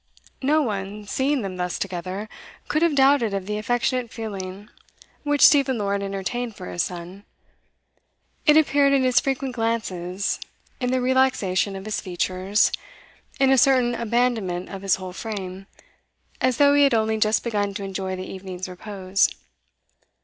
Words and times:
No 0.41 0.63
one, 0.63 1.05
seeing 1.05 1.43
them 1.43 1.57
thus 1.57 1.77
together, 1.77 2.27
could 2.67 2.81
have 2.81 2.95
doubted 2.95 3.35
of 3.35 3.45
the 3.45 3.59
affectionate 3.59 4.11
feeling 4.11 4.67
which 5.21 5.45
Stephen 5.45 5.77
Lord 5.77 6.01
entertained 6.01 6.55
for 6.55 6.71
his 6.71 6.81
son. 6.81 7.23
It 8.47 8.57
appeared 8.57 8.93
in 8.93 9.03
his 9.03 9.19
frequent 9.19 9.53
glances, 9.53 10.39
in 10.79 10.89
the 10.89 11.01
relaxation 11.01 11.75
of 11.75 11.85
his 11.85 12.01
features, 12.01 12.71
in 13.39 13.51
a 13.51 13.59
certain 13.59 13.93
abandonment 13.93 14.69
of 14.69 14.81
his 14.81 14.95
whole 14.95 15.13
frame, 15.13 15.67
as 16.41 16.57
though 16.57 16.73
he 16.73 16.81
had 16.81 16.95
only 16.95 17.17
just 17.19 17.43
begun 17.43 17.75
to 17.75 17.83
enjoy 17.83 18.15
the 18.15 18.23
evening's 18.25 18.67
repose. 18.67 19.29